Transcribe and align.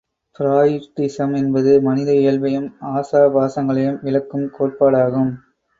Freudism 0.39 1.35
என்பது 1.35 1.81
மனித 1.81 2.09
இயல்பையும் 2.15 2.67
ஆசாபாசங்களையும் 2.93 4.01
விளக்கும் 4.01 4.51
கோட்பாடாகும். 4.59 5.33